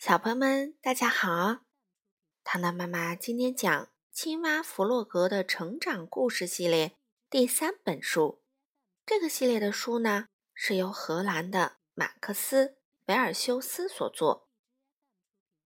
[0.00, 1.58] 小朋友们，大家好！
[2.42, 6.96] 糖糖妈妈今天讲《青蛙弗洛格的成长故事》系列
[7.28, 8.42] 第三本书。
[9.04, 12.68] 这个系列的书呢，是由荷兰的马克思·
[13.08, 14.48] 维尔修斯所作，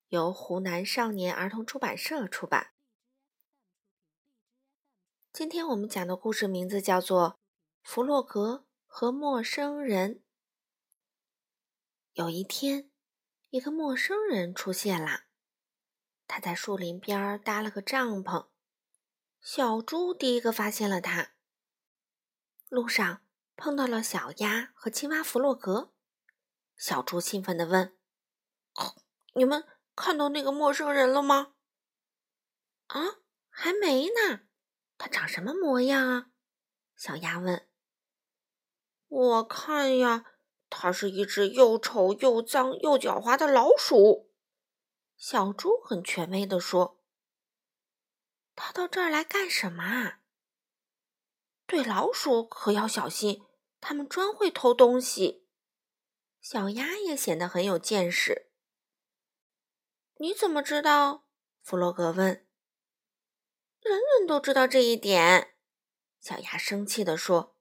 [0.09, 2.73] 由湖南少年儿童出版社出版。
[5.33, 7.31] 今天我们讲的故事名字叫做
[7.85, 10.17] 《弗洛格和陌生人》。
[12.15, 12.91] 有一天。
[13.55, 15.27] 一个陌生人出现了，
[16.27, 18.49] 他在树林边搭了个帐篷。
[19.41, 21.35] 小猪第一个发现了他。
[22.69, 23.23] 路上
[23.55, 25.93] 碰到了小鸭和青蛙弗洛格，
[26.77, 27.97] 小猪兴奋地问
[29.35, 29.65] ：“你们
[29.95, 31.55] 看到那个陌生人了吗
[32.91, 34.41] ？”“啊，还没呢。
[34.99, 36.27] 他长什么模样啊？”
[36.99, 37.69] 小鸭问。
[39.07, 40.33] “我看呀。”
[40.77, 44.33] 它是一只又丑又脏又狡猾的老鼠，
[45.17, 47.01] 小猪很权威地说
[48.57, 50.21] ：“它到这儿来干什么啊？”
[51.65, 53.47] 对老鼠可要小心，
[53.81, 55.47] 它们专会偷东西。
[56.41, 58.51] 小鸭也显得很有见识。
[60.17, 61.29] 你怎么知道？
[61.63, 62.47] 弗洛格问。
[63.81, 65.57] 人人都知道这一点，
[66.21, 67.57] 小鸭生气地说。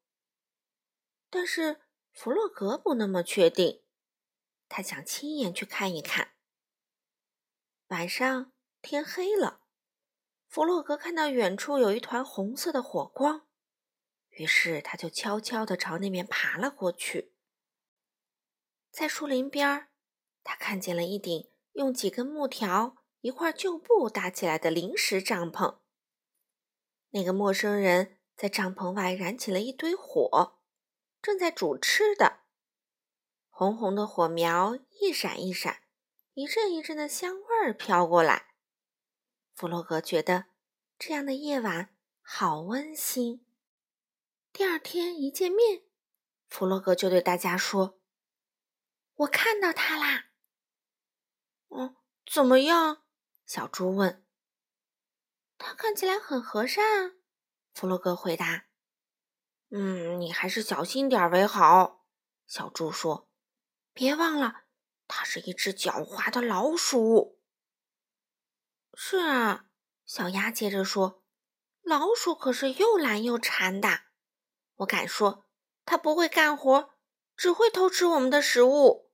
[1.30, 1.82] 但是。
[2.14, 3.82] 弗洛格不那么确定，
[4.70, 6.34] 他想亲眼去看一看。
[7.88, 9.62] 晚上天黑了，
[10.48, 13.48] 弗洛格看到远处有一团红色的火光，
[14.30, 17.34] 于是他就悄悄地朝那边爬了过去。
[18.92, 19.88] 在树林边，
[20.44, 25.80] 他看见了一顶用几根木条、一块旧布搭起来的临时帐篷。
[27.10, 30.60] 那个陌生人在帐篷外燃起了一堆火。
[31.24, 32.42] 正在煮吃的，
[33.50, 35.84] 红红的火苗一闪一闪，
[36.34, 38.54] 一阵一阵的香味儿飘过来。
[39.54, 40.48] 弗洛格觉得
[41.00, 43.46] 这样的夜晚好温馨。
[44.52, 45.84] 第二天一见面，
[46.50, 47.98] 弗洛格就对大家说
[49.16, 50.26] ：“我看到他啦。
[51.72, 51.96] ”“嗯，
[52.26, 53.04] 怎么样？”
[53.48, 54.26] 小猪问。
[55.58, 57.16] “他看起来很和善。”啊。”
[57.74, 58.66] 弗洛格回答。
[59.76, 62.06] 嗯，你还是小心点为好。”
[62.46, 63.28] 小猪说
[63.92, 64.66] ，“别忘了，
[65.08, 67.40] 它是一只狡猾的老鼠。”
[68.94, 69.66] 是啊，
[70.06, 71.24] 小鸭接着说
[71.82, 74.02] ，“老鼠可是又懒又馋的。
[74.76, 75.48] 我敢说，
[75.86, 76.94] 它不会干活，
[77.36, 79.10] 只会偷吃我们的食物。”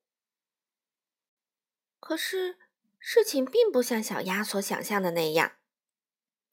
[2.01, 2.59] 可是
[2.97, 5.53] 事情并不像小鸭所想象的那样，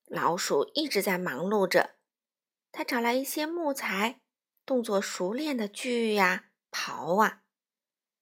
[0.04, 1.95] 老鼠一直在忙碌着。
[2.76, 4.20] 他找来一些木材，
[4.66, 7.42] 动作熟练的锯呀、刨啊，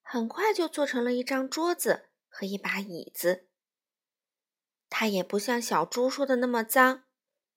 [0.00, 3.48] 很快就做成了一张桌子和一把椅子。
[4.88, 7.02] 他也不像小猪说的那么脏，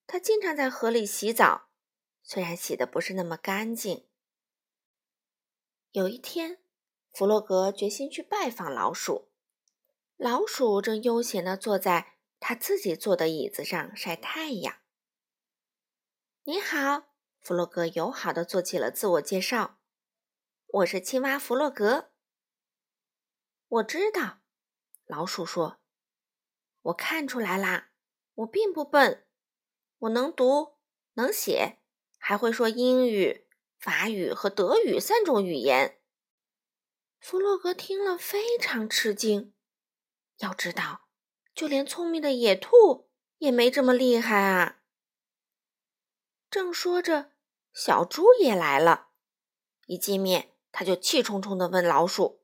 [0.08, 1.68] 他经常在河里洗澡，
[2.20, 4.08] 虽然洗的不是那么干净。
[5.92, 6.58] 有一天，
[7.12, 9.30] 弗洛格决心去拜访老鼠。
[10.16, 14.78] 老鼠正悠闲地坐在他自己坐的椅子上晒太阳。
[16.50, 17.10] 你好，
[17.42, 19.76] 弗洛格友好的做起了自我介绍。
[20.68, 22.08] 我是青蛙弗洛格。
[23.68, 24.38] 我知道，
[25.04, 25.78] 老鼠说。
[26.80, 27.90] 我看出来啦，
[28.36, 29.26] 我并不笨，
[29.98, 30.78] 我能读，
[31.12, 31.80] 能写，
[32.16, 33.46] 还会说英语、
[33.78, 36.00] 法语和德语三种语言。
[37.20, 39.52] 弗洛格听了非常吃惊。
[40.38, 41.08] 要知道，
[41.54, 44.76] 就连聪明的野兔也没这么厉害啊。
[46.50, 47.32] 正说着，
[47.72, 49.08] 小猪也来了。
[49.86, 52.42] 一见面，他就气冲冲地问老鼠：“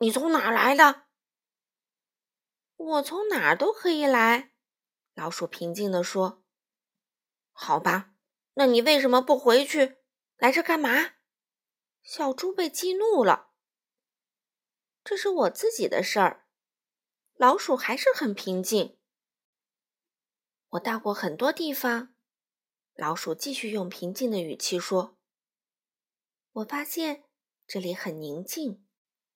[0.00, 1.06] 你从哪儿来的
[2.76, 4.52] ？”“我从哪儿都可以来。”
[5.14, 6.42] 老鼠平静地说。
[7.52, 8.14] “好吧，
[8.54, 9.98] 那你为什么不回去？
[10.36, 11.14] 来这干嘛？”
[12.02, 13.50] 小猪被激怒了。
[15.04, 16.46] “这是我自己的事儿。”
[17.36, 18.98] 老鼠还是很平静。
[20.70, 22.14] “我到过很多地方。”
[22.98, 25.16] 老鼠继续用平静的语气说
[26.50, 27.22] ：“我发现
[27.64, 28.84] 这里很宁静，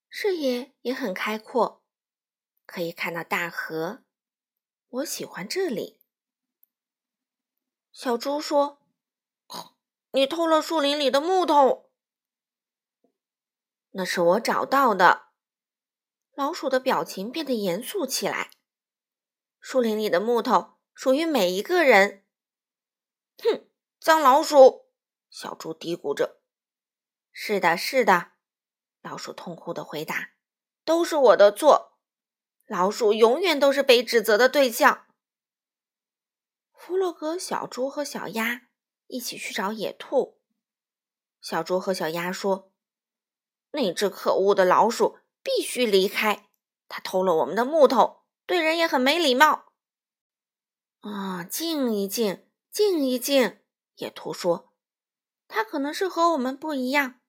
[0.09, 1.81] 视野也很开阔，
[2.65, 4.03] 可以看到大河。
[4.89, 6.01] 我喜欢这里。”
[7.93, 8.81] 小猪说
[10.11, 11.89] ：“你偷了树林里的木头。”
[13.91, 15.29] 那是我找到的。
[16.33, 18.51] 老鼠的表情变得严肃起来。
[19.61, 22.22] 树林里的木头属于每一个人。
[23.43, 23.67] 哼，
[23.99, 24.87] 脏老鼠！
[25.29, 26.41] 小猪嘀咕着。
[27.31, 28.31] “是的，是的。”
[29.01, 30.31] 老鼠痛苦的回答。
[30.85, 31.97] 都是我的错。
[32.65, 35.05] 老鼠永远都是被指责的对象。
[36.73, 38.63] 弗洛格、小猪和小鸭
[39.07, 40.41] 一起去找野兔。
[41.41, 42.73] 小猪和小鸭说
[43.71, 46.49] ：“那只可恶的老鼠必须离开，
[46.89, 49.73] 它偷了我们的木头，对人也很没礼貌。”
[50.99, 52.42] 啊，静一静，
[52.73, 53.59] 静一静。
[53.97, 54.73] 野兔说
[55.47, 57.21] ：“他可能是和我们不一样，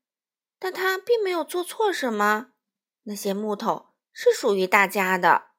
[0.59, 2.55] 但他并没有做错什么。
[3.03, 5.51] 那些木头是属于大家的。”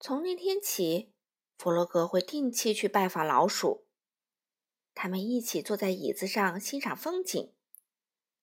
[0.00, 1.14] 从那天起，
[1.56, 3.86] 弗洛格会定期去拜访老鼠。
[4.94, 7.54] 他们一起坐在椅子上欣赏风景。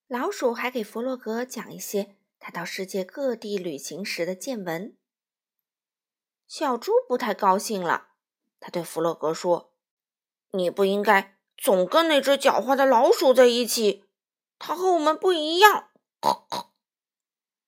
[0.08, 4.96] 老鼠还给弗洛格讲一些他到世界各地旅行时的见闻。
[6.48, 8.12] 小猪不太高兴了，
[8.62, 9.74] 他对弗洛格说。
[10.52, 14.06] 你不应该总跟那只狡猾的老鼠在一起，
[14.58, 15.90] 它和我们不一样。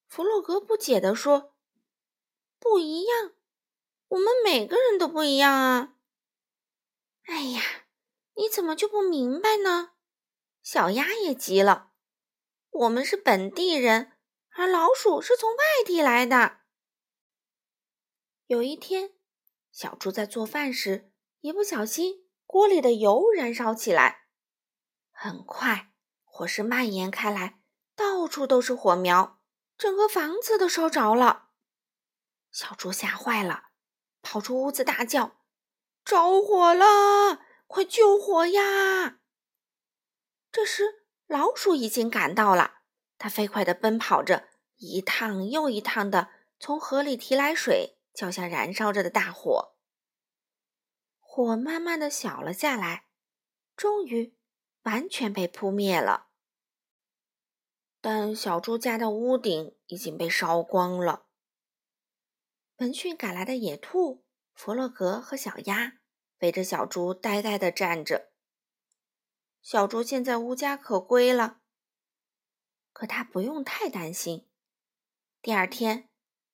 [0.07, 1.53] 弗洛格不解地说
[2.59, 3.33] ：“不一样？
[4.07, 5.95] 我们每个人都不一样啊！”
[7.25, 7.61] 哎呀，
[8.35, 9.91] 你怎么就不明白呢？
[10.63, 11.91] 小鸭也急了
[12.71, 14.13] ：“我们是本地人，
[14.49, 16.61] 而老鼠是从外地来的。”
[18.47, 19.13] 有一天，
[19.71, 21.11] 小猪在做饭时
[21.41, 22.28] 一不小心。
[22.51, 24.23] 锅里的油燃烧起来，
[25.11, 25.91] 很快
[26.23, 27.59] 火势蔓延开来，
[27.95, 29.39] 到处都是火苗，
[29.77, 31.49] 整个房子都烧着了。
[32.51, 33.65] 小猪吓坏了，
[34.23, 35.37] 跑出屋子大叫
[36.03, 37.39] ：“着火了！
[37.67, 39.19] 快救火呀！”
[40.51, 42.79] 这时，老鼠已经赶到了，
[43.19, 46.29] 它飞快地奔跑着，一趟又一趟地
[46.59, 49.75] 从河里提来水，浇向燃烧着的大火。
[51.41, 53.05] 火慢慢的小了下来，
[53.77, 54.35] 终于
[54.81, 56.27] 完全被扑灭了。
[58.01, 61.27] 但小猪家的屋顶已经被烧光了。
[62.79, 65.99] 闻讯赶来的野兔、弗洛格和小鸭
[66.39, 68.33] 围着小猪呆呆的站着。
[69.61, 71.61] 小猪现在无家可归了，
[72.91, 74.49] 可他不用太担心。
[75.41, 76.09] 第二天，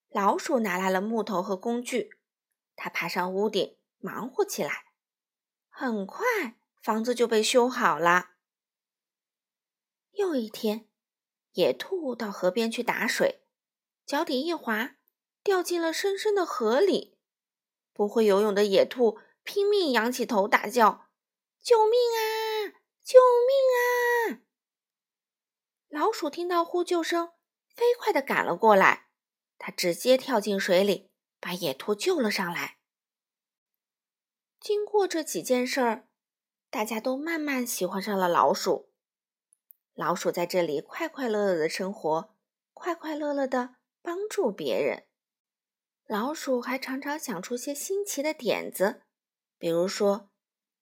[0.09, 2.19] 老鼠拿来了木头和工具，
[2.75, 3.79] 他爬上屋顶。
[3.99, 4.85] 忙活起来，
[5.69, 6.25] 很快
[6.81, 8.31] 房子就被修好了。
[10.11, 10.87] 又一天，
[11.53, 13.43] 野兔到河边去打水，
[14.05, 14.95] 脚底一滑，
[15.43, 17.17] 掉进了深深的河里。
[17.91, 21.09] 不会游泳的野兔拼命仰起头，大叫
[21.61, 22.79] ：“救命啊！
[23.03, 24.41] 救命啊！”
[25.87, 27.31] 老鼠听到呼救声，
[27.67, 29.09] 飞快地赶了过来，
[29.57, 31.09] 它直接跳进水里，
[31.39, 32.74] 把野兔救了上来。
[34.59, 36.07] 经过这几件事儿，
[36.69, 38.89] 大家都慢慢喜欢上了老鼠。
[39.93, 42.35] 老鼠在这里快快乐乐的生活，
[42.73, 45.05] 快快乐乐的帮助别人。
[46.07, 49.03] 老鼠还常常想出些新奇的点子，
[49.57, 50.29] 比如说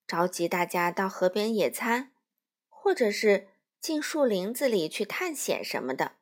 [0.07, 2.13] 召集大家到河边野餐，
[2.67, 3.49] 或者是
[3.79, 6.13] 进树林子里去探险什么的。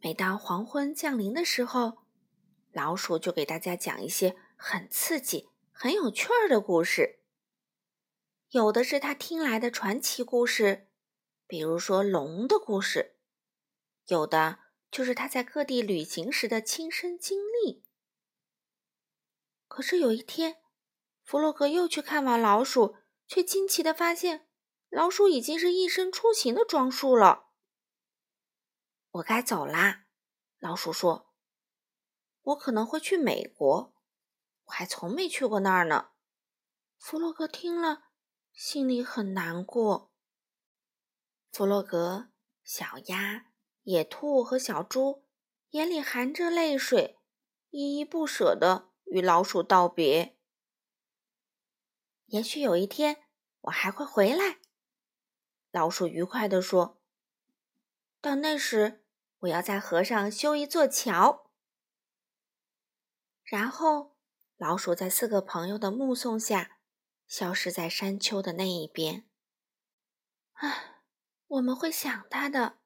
[0.00, 1.98] 每当黄昏降临的时候，
[2.72, 5.48] 老鼠就给大家讲一些很刺激。
[5.80, 7.20] 很有趣儿的故事，
[8.50, 10.88] 有的是他听来的传奇故事，
[11.46, 13.12] 比如说龙的故事；
[14.06, 14.58] 有的
[14.90, 17.84] 就是他在各地旅行时的亲身经历。
[19.68, 20.60] 可是有一天，
[21.22, 22.96] 弗洛格又去看望老鼠，
[23.28, 24.48] 却惊奇的发现，
[24.88, 27.50] 老鼠已经是一身出行的装束了。
[29.12, 30.06] 我该走啦，
[30.58, 31.32] 老鼠说
[32.42, 33.94] ：“我可能会去美国。”
[34.68, 36.10] 我还从没去过那儿呢。
[36.98, 38.10] 弗洛格听了，
[38.52, 40.12] 心里很难过。
[41.50, 42.28] 弗洛格、
[42.62, 43.46] 小鸭、
[43.84, 45.24] 野兔和小猪
[45.70, 47.18] 眼里含着泪水，
[47.70, 50.38] 依依不舍地与老鼠道别。
[52.26, 53.24] 也许有一天
[53.62, 54.58] 我还会回来，
[55.70, 57.00] 老鼠愉快地说。
[58.20, 59.06] 到那时，
[59.38, 61.50] 我要在河上修一座桥，
[63.44, 64.17] 然后。
[64.58, 66.78] 老鼠在四个朋友的目送下，
[67.28, 69.24] 消失在山丘的那一边。
[70.54, 71.02] 唉，
[71.46, 72.78] 我们会想他的。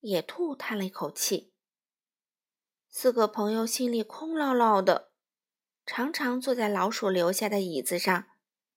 [0.00, 1.54] 野兔叹了一口气。
[2.88, 5.12] 四个朋友心里空落落的，
[5.86, 8.26] 常常坐在老鼠留下的椅子上，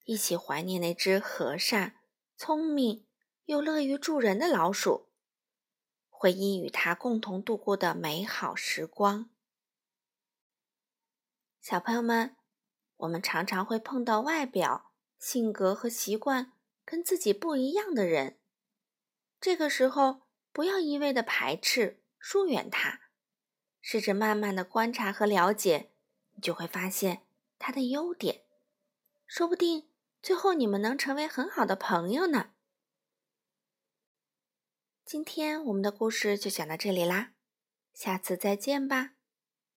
[0.04, 1.96] 一起怀念那只和善、
[2.38, 3.08] 聪明
[3.46, 5.10] 又乐于助人的老鼠，
[6.08, 9.32] 回忆与他共同度过的美好时光。
[11.66, 12.36] 小朋友们，
[12.98, 16.54] 我们常常会碰到外表、性格和习惯
[16.86, 18.38] 跟自己不一样的人。
[19.42, 23.10] 这个时候，不要一味的排斥、疏远他，
[23.82, 25.90] 试着慢慢的观察和了解，
[26.34, 27.26] 你就会发现
[27.58, 28.44] 他的优点。
[29.26, 29.90] 说不定
[30.22, 32.52] 最后你们能成为很好的朋友呢。
[35.04, 37.32] 今天我们的故事就讲到这里啦，
[37.92, 39.15] 下次再见吧。